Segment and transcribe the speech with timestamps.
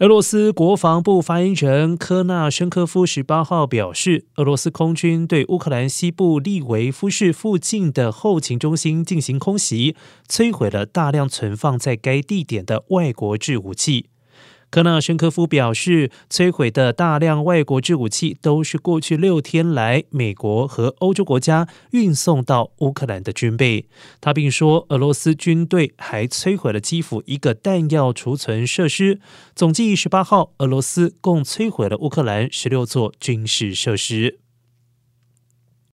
[0.00, 9.94] 俄罗斯国防部发言人科纳申科夫十八号表示，俄罗斯空军对乌克兰西部利维夫市附近的后勤中心进行空袭，
[10.26, 14.06] 摧毁了大量存放在该地点的外国制武器。
[14.70, 23.86] 科纳申科夫表示，摧毁的大量外国制武器都是过去六天来美国和欧洲国家运送到乌克兰的军备。
[24.20, 29.20] 他并说，俄罗斯军队还摧毁了基辅一个弹药储存设施。
[29.56, 34.38] 总计十八号，俄罗斯共摧毁了乌克兰十六座军事设施。